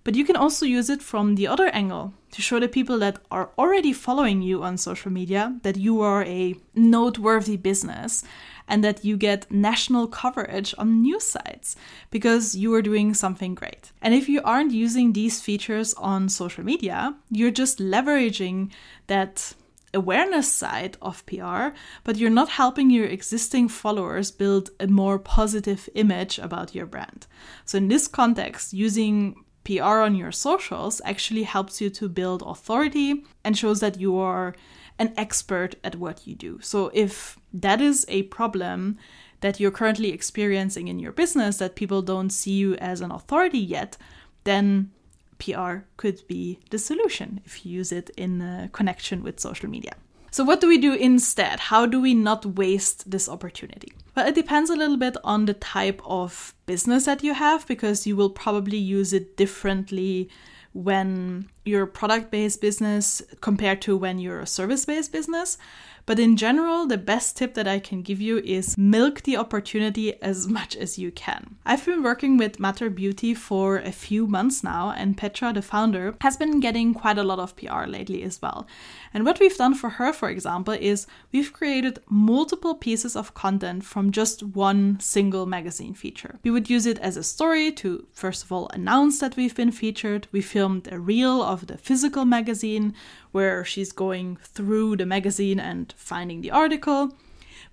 But 0.04 0.14
you 0.14 0.26
can 0.26 0.36
also 0.36 0.66
use 0.66 0.90
it 0.90 1.02
from 1.02 1.36
the 1.36 1.46
other 1.46 1.68
angle 1.68 2.12
to 2.32 2.42
show 2.42 2.60
the 2.60 2.68
people 2.68 2.98
that 2.98 3.18
are 3.30 3.48
already 3.56 3.94
following 3.94 4.42
you 4.42 4.62
on 4.62 4.76
social 4.76 5.10
media 5.10 5.58
that 5.62 5.78
you 5.78 6.02
are 6.02 6.22
a 6.24 6.56
noteworthy 6.74 7.56
business 7.56 8.24
and 8.68 8.82
that 8.84 9.04
you 9.04 9.16
get 9.16 9.50
national 9.50 10.06
coverage 10.06 10.74
on 10.78 11.02
news 11.02 11.24
sites 11.24 11.76
because 12.10 12.54
you 12.54 12.72
are 12.74 12.82
doing 12.82 13.14
something 13.14 13.54
great. 13.54 13.92
And 14.00 14.14
if 14.14 14.28
you 14.28 14.40
aren't 14.42 14.72
using 14.72 15.12
these 15.12 15.40
features 15.40 15.94
on 15.94 16.28
social 16.28 16.64
media, 16.64 17.14
you're 17.30 17.50
just 17.50 17.78
leveraging 17.78 18.70
that 19.06 19.54
awareness 19.94 20.50
side 20.50 20.96
of 21.02 21.24
PR, 21.26 21.68
but 22.04 22.16
you're 22.16 22.30
not 22.30 22.48
helping 22.48 22.90
your 22.90 23.06
existing 23.06 23.68
followers 23.68 24.30
build 24.30 24.70
a 24.80 24.86
more 24.86 25.18
positive 25.18 25.88
image 25.94 26.38
about 26.38 26.74
your 26.74 26.86
brand. 26.86 27.26
So, 27.64 27.78
in 27.78 27.88
this 27.88 28.08
context, 28.08 28.72
using 28.72 29.36
PR 29.64 30.00
on 30.00 30.14
your 30.14 30.32
socials 30.32 31.00
actually 31.04 31.44
helps 31.44 31.80
you 31.80 31.90
to 31.90 32.08
build 32.08 32.42
authority 32.44 33.24
and 33.44 33.56
shows 33.56 33.80
that 33.80 34.00
you 34.00 34.18
are 34.18 34.54
an 34.98 35.12
expert 35.16 35.74
at 35.84 35.96
what 35.96 36.26
you 36.26 36.34
do. 36.34 36.58
So, 36.60 36.90
if 36.94 37.38
that 37.52 37.80
is 37.80 38.04
a 38.08 38.22
problem 38.24 38.98
that 39.40 39.60
you're 39.60 39.70
currently 39.70 40.12
experiencing 40.12 40.88
in 40.88 40.98
your 40.98 41.12
business, 41.12 41.58
that 41.58 41.74
people 41.74 42.00
don't 42.02 42.30
see 42.30 42.52
you 42.52 42.74
as 42.76 43.00
an 43.00 43.10
authority 43.10 43.58
yet, 43.58 43.96
then 44.44 44.90
PR 45.38 45.78
could 45.96 46.26
be 46.28 46.60
the 46.70 46.78
solution 46.78 47.40
if 47.44 47.66
you 47.66 47.72
use 47.72 47.92
it 47.92 48.10
in 48.16 48.40
uh, 48.40 48.68
connection 48.72 49.22
with 49.22 49.40
social 49.40 49.68
media. 49.68 49.92
So, 50.30 50.44
what 50.44 50.62
do 50.62 50.68
we 50.68 50.78
do 50.78 50.94
instead? 50.94 51.60
How 51.60 51.84
do 51.84 52.00
we 52.00 52.14
not 52.14 52.46
waste 52.46 53.10
this 53.10 53.28
opportunity? 53.28 53.92
Well, 54.16 54.26
it 54.26 54.34
depends 54.34 54.70
a 54.70 54.76
little 54.76 54.96
bit 54.96 55.16
on 55.24 55.44
the 55.44 55.52
type 55.54 56.00
of 56.06 56.54
business 56.64 57.04
that 57.04 57.22
you 57.22 57.34
have 57.34 57.66
because 57.66 58.06
you 58.06 58.16
will 58.16 58.30
probably 58.30 58.78
use 58.78 59.12
it 59.12 59.36
differently 59.36 60.30
when 60.72 61.50
you're 61.66 61.82
a 61.82 61.86
product 61.86 62.30
based 62.30 62.62
business 62.62 63.20
compared 63.42 63.82
to 63.82 63.96
when 63.96 64.18
you're 64.18 64.40
a 64.40 64.46
service 64.46 64.86
based 64.86 65.12
business. 65.12 65.58
But 66.04 66.18
in 66.18 66.36
general, 66.36 66.86
the 66.86 66.98
best 66.98 67.36
tip 67.36 67.54
that 67.54 67.68
I 67.68 67.78
can 67.78 68.02
give 68.02 68.20
you 68.20 68.38
is 68.38 68.76
milk 68.76 69.22
the 69.22 69.36
opportunity 69.36 70.20
as 70.22 70.48
much 70.58 70.76
as 70.76 70.98
you 70.98 71.10
can. 71.12 71.56
I've 71.64 71.86
been 71.86 72.02
working 72.02 72.36
with 72.36 72.58
Mater 72.58 72.90
Beauty 72.90 73.34
for 73.34 73.78
a 73.78 73.92
few 73.92 74.26
months 74.26 74.64
now, 74.64 74.90
and 74.96 75.16
Petra, 75.16 75.52
the 75.52 75.62
founder, 75.62 76.14
has 76.20 76.36
been 76.36 76.60
getting 76.60 76.94
quite 76.94 77.18
a 77.18 77.22
lot 77.22 77.38
of 77.38 77.56
PR 77.56 77.84
lately 77.86 78.22
as 78.22 78.40
well. 78.42 78.66
And 79.14 79.24
what 79.24 79.38
we've 79.38 79.56
done 79.56 79.74
for 79.74 79.90
her, 79.90 80.12
for 80.12 80.28
example, 80.28 80.74
is 80.74 81.06
we've 81.30 81.52
created 81.52 82.00
multiple 82.08 82.74
pieces 82.74 83.14
of 83.14 83.34
content 83.34 83.84
from 83.84 84.10
just 84.10 84.42
one 84.42 84.98
single 85.00 85.46
magazine 85.46 85.94
feature. 85.94 86.38
We 86.42 86.50
would 86.50 86.70
use 86.70 86.86
it 86.86 86.98
as 86.98 87.16
a 87.16 87.22
story 87.22 87.70
to, 87.72 88.06
first 88.12 88.44
of 88.44 88.50
all, 88.50 88.68
announce 88.72 89.20
that 89.20 89.36
we've 89.36 89.54
been 89.54 89.72
featured. 89.72 90.26
We 90.32 90.40
filmed 90.40 90.90
a 90.90 90.98
reel 90.98 91.42
of 91.42 91.66
the 91.66 91.78
physical 91.78 92.24
magazine 92.24 92.94
where 93.32 93.64
she's 93.64 93.92
going 93.92 94.36
through 94.42 94.96
the 94.96 95.06
magazine 95.06 95.58
and 95.58 95.92
finding 95.96 96.40
the 96.40 96.50
article. 96.50 97.14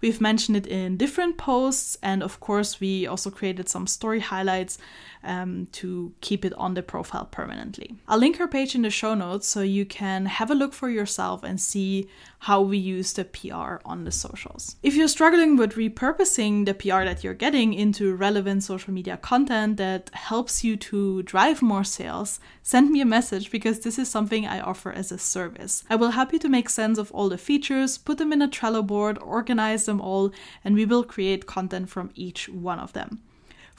We've 0.01 0.21
mentioned 0.21 0.57
it 0.57 0.67
in 0.67 0.97
different 0.97 1.37
posts, 1.37 1.97
and 2.01 2.23
of 2.23 2.39
course, 2.39 2.79
we 2.79 3.05
also 3.05 3.29
created 3.29 3.67
some 3.67 3.87
story 3.87 4.19
highlights 4.19 4.77
um, 5.23 5.67
to 5.73 6.13
keep 6.21 6.45
it 6.45 6.53
on 6.53 6.73
the 6.73 6.83
profile 6.83 7.25
permanently. 7.25 7.95
I'll 8.07 8.19
link 8.19 8.37
her 8.37 8.47
page 8.47 8.75
in 8.75 8.83
the 8.83 8.89
show 8.89 9.13
notes 9.13 9.47
so 9.47 9.61
you 9.61 9.85
can 9.85 10.25
have 10.25 10.49
a 10.49 10.55
look 10.55 10.73
for 10.73 10.89
yourself 10.89 11.43
and 11.43 11.59
see 11.59 12.07
how 12.43 12.61
we 12.61 12.77
use 12.77 13.11
the 13.13 13.25
PR 13.25 13.81
on 13.83 14.05
the 14.05 14.11
socials. 14.11 14.77
If 14.81 14.95
you're 14.95 15.09
struggling 15.09 15.57
with 15.57 15.73
repurposing 15.73 16.65
the 16.65 16.73
PR 16.73 17.03
that 17.03 17.21
you're 17.21 17.33
getting 17.33 17.73
into 17.73 18.15
relevant 18.15 18.63
social 18.63 18.93
media 18.93 19.17
content 19.17 19.75
that 19.77 20.09
helps 20.13 20.63
you 20.63 20.77
to 20.77 21.21
drive 21.23 21.61
more 21.61 21.83
sales, 21.83 22.39
send 22.63 22.91
me 22.91 23.01
a 23.01 23.05
message 23.05 23.51
because 23.51 23.81
this 23.81 23.99
is 23.99 24.09
something 24.09 24.45
I 24.45 24.61
offer 24.61 24.93
as 24.93 25.11
a 25.11 25.17
service. 25.17 25.83
I 25.89 25.97
will 25.97 26.11
help 26.11 26.31
you 26.31 26.39
to 26.39 26.49
make 26.49 26.69
sense 26.69 26.97
of 26.97 27.11
all 27.11 27.27
the 27.27 27.37
features, 27.37 27.97
put 27.97 28.19
them 28.19 28.31
in 28.31 28.41
a 28.41 28.47
Trello 28.47 28.87
board, 28.87 29.17
organize 29.21 29.88
them 29.89 29.99
all, 30.01 30.31
and 30.63 30.75
we 30.75 30.85
will 30.85 31.03
create 31.03 31.45
content 31.45 31.89
from 31.89 32.11
each 32.15 32.47
one 32.47 32.79
of 32.79 32.93
them. 32.93 33.19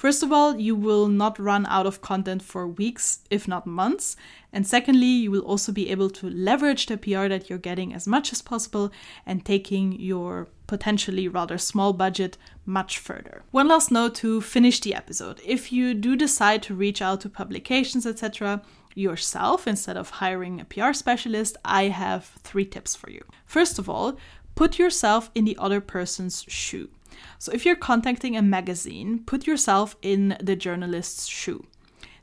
First 0.00 0.22
of 0.22 0.32
all, 0.32 0.58
you 0.58 0.74
will 0.74 1.08
not 1.08 1.38
run 1.38 1.66
out 1.66 1.84
of 1.84 2.00
content 2.00 2.40
for 2.42 2.66
weeks, 2.66 3.20
if 3.28 3.46
not 3.46 3.66
months. 3.66 4.16
And 4.50 4.66
secondly, 4.66 5.06
you 5.06 5.30
will 5.30 5.42
also 5.42 5.72
be 5.72 5.90
able 5.90 6.08
to 6.08 6.30
leverage 6.30 6.86
the 6.86 6.96
PR 6.96 7.28
that 7.28 7.50
you're 7.50 7.58
getting 7.58 7.92
as 7.92 8.06
much 8.06 8.32
as 8.32 8.40
possible 8.40 8.90
and 9.26 9.44
taking 9.44 9.92
your 9.92 10.48
potentially 10.66 11.28
rather 11.28 11.58
small 11.58 11.92
budget 11.92 12.38
much 12.64 12.98
further. 12.98 13.42
One 13.50 13.68
last 13.68 13.90
note 13.90 14.14
to 14.22 14.40
finish 14.40 14.80
the 14.80 14.94
episode. 14.94 15.38
If 15.44 15.70
you 15.70 15.92
do 15.92 16.16
decide 16.16 16.62
to 16.62 16.74
reach 16.74 17.02
out 17.02 17.20
to 17.20 17.28
publications, 17.28 18.06
etc., 18.06 18.62
yourself 18.94 19.66
instead 19.66 19.98
of 19.98 20.08
hiring 20.10 20.60
a 20.60 20.64
PR 20.64 20.94
specialist, 20.94 21.58
I 21.62 21.88
have 21.88 22.24
three 22.42 22.64
tips 22.64 22.96
for 22.96 23.10
you. 23.10 23.22
First 23.44 23.78
of 23.78 23.90
all, 23.90 24.16
put 24.60 24.78
yourself 24.78 25.30
in 25.34 25.46
the 25.46 25.56
other 25.58 25.80
person's 25.80 26.44
shoe. 26.46 26.90
So 27.38 27.50
if 27.50 27.64
you're 27.64 27.86
contacting 27.90 28.36
a 28.36 28.42
magazine, 28.42 29.22
put 29.24 29.46
yourself 29.46 29.96
in 30.02 30.36
the 30.38 30.54
journalist's 30.54 31.26
shoe. 31.26 31.64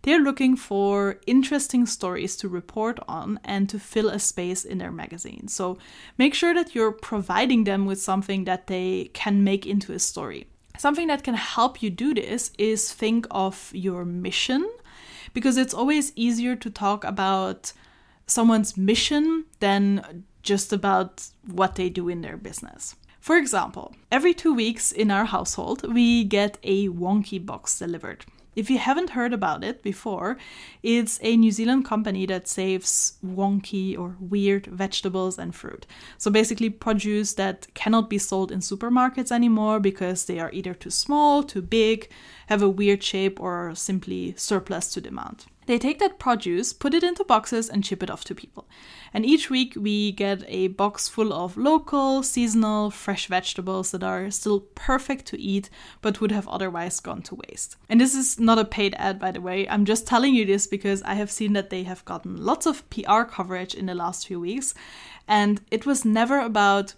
They're 0.04 0.20
looking 0.20 0.56
for 0.56 1.20
interesting 1.26 1.88
stories 1.88 2.38
to 2.38 2.48
report 2.48 3.00
on 3.08 3.40
and 3.44 3.68
to 3.70 3.80
fill 3.80 4.10
a 4.10 4.20
space 4.20 4.64
in 4.64 4.78
their 4.78 4.92
magazine. 4.92 5.48
So 5.48 5.80
make 6.20 6.36
sure 6.36 6.54
that 6.54 6.76
you're 6.76 6.92
providing 6.92 7.64
them 7.64 7.88
with 7.88 8.00
something 8.00 8.44
that 8.44 8.68
they 8.68 9.10
can 9.16 9.44
make 9.44 9.66
into 9.66 9.92
a 9.94 9.98
story. 9.98 10.46
Something 10.78 11.08
that 11.08 11.24
can 11.24 11.34
help 11.34 11.82
you 11.82 11.90
do 11.90 12.14
this 12.14 12.52
is 12.60 12.94
think 12.94 13.26
of 13.32 13.72
your 13.74 14.06
mission, 14.06 14.64
because 15.34 15.58
it's 15.58 15.74
always 15.74 16.14
easier 16.16 16.56
to 16.56 16.70
talk 16.70 17.04
about 17.04 17.74
someone's 18.28 18.78
mission 18.78 19.46
than 19.60 20.24
just 20.48 20.72
about 20.72 21.28
what 21.46 21.76
they 21.76 21.90
do 21.90 22.08
in 22.10 22.22
their 22.22 22.38
business. 22.38 22.96
For 23.20 23.38
example, 23.38 23.94
every 24.10 24.34
two 24.34 24.54
weeks 24.54 24.94
in 24.94 25.12
our 25.12 25.26
household, 25.26 25.94
we 25.94 26.24
get 26.24 26.58
a 26.64 26.88
wonky 26.88 27.46
box 27.46 27.78
delivered. 27.78 28.26
If 28.56 28.72
you 28.72 28.80
haven't 28.80 29.12
heard 29.12 29.34
about 29.34 29.64
it 29.64 29.84
before, 29.84 30.38
it's 30.82 31.20
a 31.22 31.38
New 31.38 31.52
Zealand 31.52 31.86
company 31.86 32.26
that 32.26 32.48
saves 32.48 33.18
wonky 33.24 34.00
or 34.00 34.16
weird 34.20 34.66
vegetables 34.66 35.38
and 35.38 35.54
fruit. 35.54 35.86
So 36.18 36.32
basically, 36.32 36.70
produce 36.72 37.34
that 37.34 37.68
cannot 37.76 38.10
be 38.10 38.18
sold 38.18 38.52
in 38.52 38.62
supermarkets 38.62 39.32
anymore 39.32 39.80
because 39.80 40.26
they 40.26 40.40
are 40.40 40.52
either 40.54 40.74
too 40.74 40.90
small, 40.90 41.44
too 41.44 41.62
big, 41.62 42.10
have 42.48 42.64
a 42.64 42.70
weird 42.70 43.04
shape, 43.04 43.40
or 43.40 43.76
simply 43.76 44.34
surplus 44.38 44.92
to 44.94 45.02
demand. 45.02 45.46
They 45.68 45.78
take 45.78 46.00
that 46.00 46.18
produce, 46.18 46.72
put 46.72 46.94
it 46.94 47.04
into 47.04 47.26
boxes, 47.26 47.70
and 47.70 47.86
ship 47.86 48.02
it 48.02 48.10
off 48.10 48.24
to 48.26 48.36
people. 48.36 48.70
And 49.14 49.26
each 49.26 49.50
week 49.50 49.74
we 49.76 50.14
get 50.14 50.44
a 50.48 50.70
box 50.70 51.10
full 51.10 51.34
of 51.34 51.58
local, 51.58 52.24
seasonal, 52.24 52.90
fresh 52.90 53.28
vegetables 53.28 53.92
that 53.92 54.02
are 54.02 54.32
still 54.32 54.62
perfect 54.76 55.26
to 55.28 55.40
eat 55.40 55.70
but 56.02 56.22
would 56.22 56.32
have 56.32 56.48
otherwise 56.48 57.02
gone 57.02 57.22
to 57.24 57.36
waste. 57.36 57.76
And 57.90 58.00
this 58.00 58.16
is 58.16 58.40
not 58.40 58.60
a 58.60 58.66
paid 58.66 58.96
ad, 58.98 59.20
by 59.20 59.32
the 59.32 59.42
way. 59.42 59.68
I'm 59.68 59.84
just 59.84 60.08
telling 60.08 60.34
you 60.34 60.46
this 60.46 60.68
because 60.68 61.04
I 61.04 61.16
have 61.16 61.30
seen 61.30 61.52
that 61.54 61.70
they 61.70 61.84
have 61.84 62.06
gotten 62.06 62.44
lots 62.44 62.66
of 62.66 62.90
PR 62.90 63.24
coverage 63.24 63.76
in 63.76 63.88
the 63.88 63.96
last 63.96 64.26
few 64.26 64.40
weeks. 64.40 64.74
And 65.28 65.60
it 65.70 65.86
was 65.86 66.06
never 66.06 66.40
about, 66.40 66.94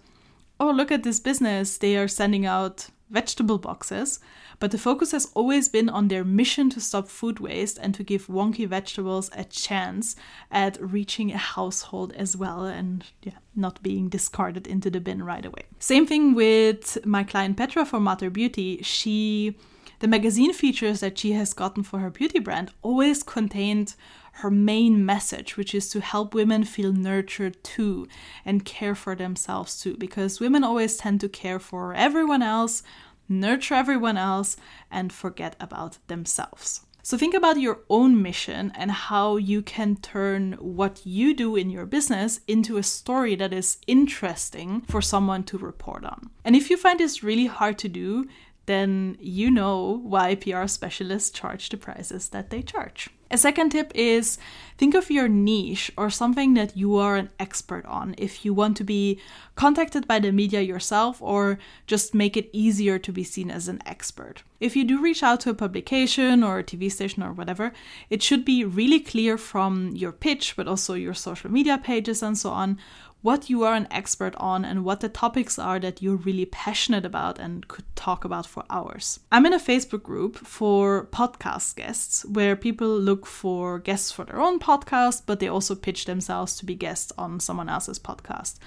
oh, 0.60 0.70
look 0.70 0.92
at 0.92 1.02
this 1.02 1.18
business, 1.18 1.76
they 1.76 1.96
are 1.96 2.06
sending 2.08 2.46
out 2.46 2.86
vegetable 3.10 3.58
boxes 3.58 4.20
but 4.60 4.70
the 4.70 4.78
focus 4.78 5.12
has 5.12 5.30
always 5.34 5.68
been 5.68 5.88
on 5.88 6.08
their 6.08 6.22
mission 6.22 6.68
to 6.70 6.80
stop 6.80 7.08
food 7.08 7.40
waste 7.40 7.78
and 7.80 7.94
to 7.94 8.04
give 8.04 8.26
wonky 8.26 8.68
vegetables 8.68 9.30
a 9.34 9.42
chance 9.44 10.14
at 10.50 10.78
reaching 10.80 11.32
a 11.32 11.38
household 11.38 12.12
as 12.12 12.36
well 12.36 12.64
and 12.64 13.06
yeah, 13.22 13.38
not 13.56 13.82
being 13.82 14.08
discarded 14.08 14.66
into 14.66 14.90
the 14.90 15.00
bin 15.00 15.22
right 15.22 15.46
away. 15.46 15.64
Same 15.78 16.06
thing 16.06 16.34
with 16.34 17.04
my 17.06 17.24
client 17.24 17.56
Petra 17.56 17.86
for 17.86 17.98
Mater 17.98 18.30
Beauty. 18.30 18.82
She 18.82 19.56
the 20.00 20.08
magazine 20.08 20.52
features 20.52 21.00
that 21.00 21.18
she 21.18 21.32
has 21.32 21.52
gotten 21.52 21.82
for 21.82 21.98
her 21.98 22.10
beauty 22.10 22.38
brand 22.38 22.70
always 22.82 23.22
contained 23.22 23.94
her 24.34 24.50
main 24.50 25.04
message, 25.04 25.56
which 25.56 25.74
is 25.74 25.88
to 25.90 26.00
help 26.00 26.34
women 26.34 26.64
feel 26.64 26.92
nurtured 26.92 27.62
too 27.62 28.06
and 28.44 28.64
care 28.64 28.94
for 28.94 29.14
themselves 29.14 29.80
too, 29.80 29.96
because 29.96 30.40
women 30.40 30.64
always 30.64 30.96
tend 30.96 31.20
to 31.20 31.28
care 31.28 31.58
for 31.58 31.94
everyone 31.94 32.42
else 32.42 32.82
nurture 33.30 33.74
everyone 33.74 34.18
else, 34.18 34.56
and 34.90 35.12
forget 35.12 35.56
about 35.60 35.98
themselves. 36.08 36.84
So 37.02 37.16
think 37.16 37.32
about 37.32 37.58
your 37.58 37.80
own 37.88 38.20
mission 38.20 38.72
and 38.74 38.90
how 38.90 39.36
you 39.36 39.62
can 39.62 39.96
turn 39.96 40.52
what 40.60 41.06
you 41.06 41.32
do 41.32 41.56
in 41.56 41.70
your 41.70 41.86
business 41.86 42.40
into 42.46 42.76
a 42.76 42.82
story 42.82 43.34
that 43.36 43.54
is 43.54 43.78
interesting 43.86 44.82
for 44.82 45.00
someone 45.00 45.44
to 45.44 45.56
report 45.56 46.04
on. 46.04 46.28
And 46.44 46.54
if 46.54 46.68
you 46.68 46.76
find 46.76 47.00
this 47.00 47.22
really 47.22 47.46
hard 47.46 47.78
to 47.78 47.88
do, 47.88 48.26
then 48.66 49.16
you 49.18 49.50
know 49.50 50.00
why 50.02 50.34
PR 50.34 50.66
specialists 50.66 51.30
charge 51.30 51.70
the 51.70 51.78
prices 51.78 52.28
that 52.28 52.50
they 52.50 52.60
charge. 52.60 53.08
A 53.32 53.38
second 53.38 53.70
tip 53.70 53.92
is 53.94 54.38
think 54.76 54.94
of 54.94 55.08
your 55.08 55.28
niche 55.28 55.92
or 55.96 56.10
something 56.10 56.54
that 56.54 56.76
you 56.76 56.96
are 56.96 57.16
an 57.16 57.30
expert 57.38 57.86
on 57.86 58.16
if 58.18 58.44
you 58.44 58.52
want 58.52 58.76
to 58.78 58.84
be 58.84 59.20
contacted 59.54 60.08
by 60.08 60.18
the 60.18 60.32
media 60.32 60.60
yourself 60.62 61.22
or 61.22 61.58
just 61.86 62.12
make 62.12 62.36
it 62.36 62.50
easier 62.52 62.98
to 62.98 63.12
be 63.12 63.22
seen 63.22 63.48
as 63.48 63.68
an 63.68 63.80
expert. 63.86 64.42
If 64.58 64.74
you 64.74 64.84
do 64.84 65.00
reach 65.00 65.22
out 65.22 65.40
to 65.40 65.50
a 65.50 65.54
publication 65.54 66.42
or 66.42 66.58
a 66.58 66.64
TV 66.64 66.90
station 66.90 67.22
or 67.22 67.32
whatever, 67.32 67.72
it 68.08 68.20
should 68.20 68.44
be 68.44 68.64
really 68.64 68.98
clear 68.98 69.38
from 69.38 69.90
your 69.94 70.12
pitch, 70.12 70.56
but 70.56 70.66
also 70.66 70.94
your 70.94 71.14
social 71.14 71.52
media 71.52 71.78
pages 71.78 72.24
and 72.24 72.36
so 72.36 72.50
on, 72.50 72.78
what 73.22 73.50
you 73.50 73.64
are 73.64 73.74
an 73.74 73.86
expert 73.90 74.34
on 74.36 74.64
and 74.64 74.84
what 74.84 75.00
the 75.00 75.08
topics 75.08 75.58
are 75.58 75.78
that 75.78 76.00
you're 76.00 76.16
really 76.16 76.46
passionate 76.46 77.04
about 77.04 77.38
and 77.38 77.68
could 77.68 77.84
talk 77.94 78.24
about 78.24 78.46
for 78.46 78.64
hours. 78.70 79.20
I'm 79.30 79.44
in 79.44 79.52
a 79.52 79.58
Facebook 79.58 80.02
group 80.02 80.36
for 80.36 81.06
podcast 81.12 81.76
guests 81.76 82.24
where 82.24 82.56
people 82.56 82.88
look 82.88 83.26
for 83.26 83.78
guests 83.78 84.10
for 84.10 84.24
their 84.24 84.40
own 84.40 84.58
podcast, 84.58 85.22
but 85.26 85.38
they 85.38 85.48
also 85.48 85.74
pitch 85.74 86.06
themselves 86.06 86.56
to 86.56 86.64
be 86.64 86.74
guests 86.74 87.12
on 87.18 87.40
someone 87.40 87.68
else's 87.68 87.98
podcast. 87.98 88.58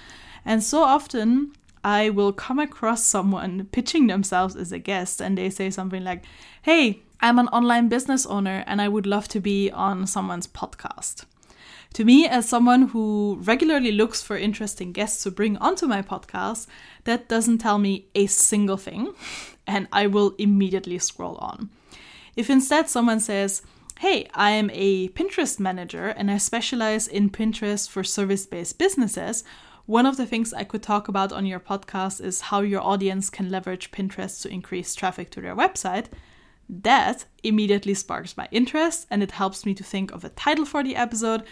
And 0.46 0.64
so 0.64 0.84
often 0.84 1.54
I 1.84 2.12
will 2.12 2.32
come 2.32 2.60
across 2.60 3.04
someone 3.04 3.68
pitching 3.72 4.08
themselves 4.08 4.56
as 4.56 4.72
a 4.72 4.80
guest 4.80 5.20
and 5.20 5.38
they 5.38 5.50
say 5.50 5.72
something 5.72 6.04
like, 6.04 6.24
Hey, 6.62 7.02
I'm 7.20 7.40
an 7.40 7.48
online 7.48 7.90
business 7.90 8.26
owner 8.26 8.64
and 8.68 8.82
I 8.82 8.88
would 8.88 9.08
love 9.08 9.28
to 9.30 9.40
be 9.40 9.72
on 9.72 10.06
someone's 10.06 10.48
podcast. 10.48 11.26
To 11.94 12.04
me, 12.04 12.28
as 12.28 12.50
someone 12.50 12.88
who 12.88 13.38
regularly 13.42 13.92
looks 13.92 14.20
for 14.20 14.36
interesting 14.36 14.94
guests 14.94 15.22
to 15.24 15.32
bring 15.32 15.58
onto 15.58 15.86
my 15.86 16.02
podcast, 16.02 16.66
that 17.04 17.30
doesn't 17.30 17.60
tell 17.60 17.78
me 17.78 18.08
a 18.16 18.26
single 18.26 18.78
thing, 18.78 19.14
and 19.68 19.88
I 19.92 20.08
will 20.08 20.34
immediately 20.40 20.98
scroll 20.98 21.36
on. 21.36 21.70
If 22.36 22.50
instead 22.50 22.90
someone 22.90 23.20
says, 23.20 23.62
Hey, 24.00 24.28
I 24.34 24.52
am 24.52 24.72
a 24.74 25.10
Pinterest 25.10 25.60
manager 25.60 26.08
and 26.08 26.32
I 26.32 26.38
specialize 26.38 27.08
in 27.08 27.30
Pinterest 27.30 27.88
for 27.88 28.04
service 28.04 28.48
based 28.48 28.80
businesses. 28.80 29.44
One 29.86 30.08
of 30.08 30.18
the 30.18 30.26
things 30.26 30.52
I 30.52 30.64
could 30.64 30.82
talk 30.82 31.08
about 31.08 31.32
on 31.32 31.46
your 31.46 31.60
podcast 31.60 32.20
is 32.20 32.42
how 32.42 32.62
your 32.62 32.82
audience 32.82 33.30
can 33.30 33.52
leverage 33.52 33.92
Pinterest 33.92 34.42
to 34.42 34.50
increase 34.50 34.96
traffic 34.96 35.30
to 35.32 35.42
their 35.42 35.56
website. 35.56 36.08
That 36.68 37.26
immediately 37.44 37.94
sparks 37.94 38.36
my 38.36 38.48
interest 38.52 39.06
and 39.12 39.22
it 39.22 39.32
helps 39.32 39.66
me 39.66 39.74
to 39.76 39.84
think 39.84 40.12
of 40.12 40.24
a 40.24 40.30
title 40.30 40.66
for 40.66 40.84
the 40.84 40.96
episode 40.96 41.44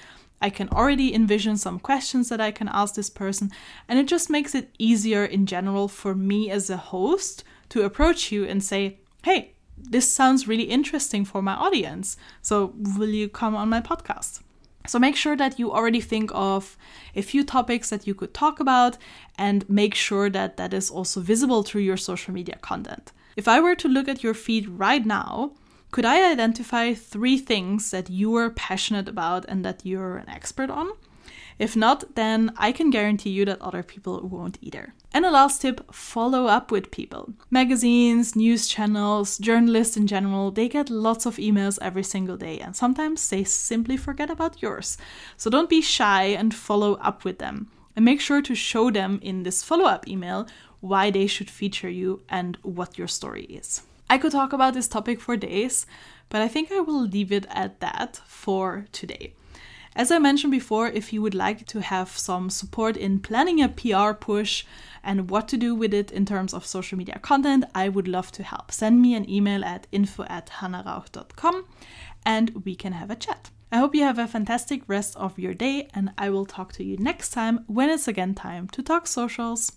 I 0.41 0.49
can 0.49 0.69
already 0.69 1.13
envision 1.13 1.57
some 1.57 1.79
questions 1.79 2.29
that 2.29 2.41
I 2.41 2.51
can 2.51 2.67
ask 2.67 2.95
this 2.95 3.09
person, 3.09 3.51
and 3.87 3.99
it 3.99 4.07
just 4.07 4.29
makes 4.29 4.55
it 4.55 4.73
easier 4.79 5.23
in 5.23 5.45
general 5.45 5.87
for 5.87 6.15
me 6.15 6.49
as 6.49 6.69
a 6.69 6.77
host 6.77 7.43
to 7.69 7.83
approach 7.83 8.31
you 8.31 8.45
and 8.45 8.63
say, 8.63 8.99
hey, 9.23 9.53
this 9.77 10.11
sounds 10.11 10.47
really 10.47 10.63
interesting 10.63 11.25
for 11.25 11.41
my 11.41 11.53
audience. 11.53 12.17
So, 12.41 12.73
will 12.97 13.09
you 13.09 13.29
come 13.29 13.55
on 13.55 13.69
my 13.69 13.81
podcast? 13.81 14.41
So, 14.87 14.99
make 14.99 15.15
sure 15.15 15.35
that 15.37 15.59
you 15.59 15.71
already 15.71 16.01
think 16.01 16.31
of 16.33 16.77
a 17.15 17.21
few 17.21 17.43
topics 17.43 17.89
that 17.89 18.07
you 18.07 18.13
could 18.13 18.33
talk 18.33 18.59
about 18.59 18.97
and 19.37 19.67
make 19.69 19.95
sure 19.95 20.29
that 20.29 20.57
that 20.57 20.73
is 20.73 20.89
also 20.89 21.21
visible 21.21 21.63
through 21.63 21.81
your 21.81 21.97
social 21.97 22.33
media 22.33 22.57
content. 22.61 23.11
If 23.35 23.47
I 23.47 23.59
were 23.59 23.75
to 23.75 23.87
look 23.87 24.07
at 24.07 24.23
your 24.23 24.33
feed 24.33 24.67
right 24.67 25.05
now, 25.05 25.53
could 25.91 26.05
I 26.05 26.31
identify 26.31 26.93
three 26.93 27.37
things 27.37 27.91
that 27.91 28.09
you 28.09 28.33
are 28.37 28.49
passionate 28.49 29.09
about 29.09 29.45
and 29.49 29.65
that 29.65 29.85
you're 29.85 30.17
an 30.17 30.29
expert 30.29 30.69
on? 30.69 30.91
If 31.59 31.75
not, 31.75 32.15
then 32.15 32.53
I 32.57 32.71
can 32.71 32.89
guarantee 32.89 33.29
you 33.29 33.43
that 33.45 33.61
other 33.61 33.83
people 33.83 34.21
won't 34.21 34.57
either. 34.61 34.93
And 35.13 35.25
a 35.25 35.31
last 35.31 35.61
tip 35.61 35.93
follow 35.93 36.47
up 36.47 36.71
with 36.71 36.91
people. 36.91 37.33
Magazines, 37.49 38.35
news 38.37 38.67
channels, 38.67 39.37
journalists 39.37 39.97
in 39.97 40.07
general, 40.07 40.49
they 40.49 40.69
get 40.69 40.89
lots 40.89 41.25
of 41.25 41.35
emails 41.35 41.77
every 41.81 42.03
single 42.03 42.37
day, 42.37 42.59
and 42.59 42.73
sometimes 42.75 43.29
they 43.29 43.43
simply 43.43 43.97
forget 43.97 44.29
about 44.29 44.61
yours. 44.61 44.97
So 45.35 45.49
don't 45.49 45.69
be 45.69 45.81
shy 45.81 46.23
and 46.23 46.53
follow 46.53 46.93
up 46.95 47.25
with 47.25 47.39
them. 47.39 47.69
And 47.95 48.05
make 48.05 48.21
sure 48.21 48.41
to 48.41 48.55
show 48.55 48.89
them 48.89 49.19
in 49.21 49.43
this 49.43 49.61
follow 49.61 49.85
up 49.85 50.07
email 50.07 50.47
why 50.79 51.11
they 51.11 51.27
should 51.27 51.49
feature 51.49 51.89
you 51.89 52.21
and 52.29 52.57
what 52.63 52.97
your 52.97 53.09
story 53.09 53.43
is. 53.43 53.81
I 54.11 54.17
could 54.17 54.33
talk 54.33 54.51
about 54.51 54.73
this 54.73 54.89
topic 54.89 55.21
for 55.21 55.37
days, 55.37 55.85
but 56.27 56.41
I 56.41 56.49
think 56.49 56.69
I 56.69 56.81
will 56.81 57.01
leave 57.01 57.31
it 57.31 57.45
at 57.49 57.79
that 57.79 58.19
for 58.25 58.85
today. 58.91 59.35
As 59.95 60.11
I 60.11 60.19
mentioned 60.19 60.51
before, 60.51 60.89
if 60.89 61.13
you 61.13 61.21
would 61.21 61.33
like 61.33 61.65
to 61.67 61.79
have 61.79 62.09
some 62.17 62.49
support 62.49 62.97
in 62.97 63.21
planning 63.21 63.61
a 63.61 63.69
PR 63.69 64.11
push 64.11 64.65
and 65.01 65.29
what 65.29 65.47
to 65.47 65.55
do 65.55 65.73
with 65.73 65.93
it 65.93 66.11
in 66.11 66.25
terms 66.25 66.53
of 66.53 66.65
social 66.65 66.97
media 66.97 67.19
content, 67.19 67.63
I 67.73 67.87
would 67.87 68.09
love 68.09 68.33
to 68.33 68.43
help. 68.43 68.73
Send 68.73 69.01
me 69.01 69.15
an 69.15 69.29
email 69.29 69.63
at 69.63 69.87
info 69.93 70.25
at 70.27 70.47
hannarauch.com 70.59 71.63
and 72.25 72.65
we 72.65 72.75
can 72.75 72.91
have 72.91 73.11
a 73.11 73.15
chat. 73.15 73.49
I 73.71 73.77
hope 73.77 73.95
you 73.95 74.03
have 74.03 74.19
a 74.19 74.27
fantastic 74.27 74.83
rest 74.87 75.15
of 75.15 75.39
your 75.39 75.53
day, 75.53 75.87
and 75.93 76.11
I 76.17 76.29
will 76.31 76.45
talk 76.45 76.73
to 76.73 76.83
you 76.83 76.97
next 76.97 77.29
time 77.29 77.63
when 77.67 77.89
it's 77.89 78.09
again 78.09 78.35
time 78.35 78.67
to 78.73 78.83
talk 78.83 79.07
socials. 79.07 79.71